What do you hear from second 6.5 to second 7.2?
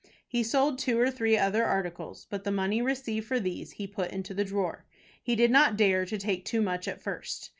much at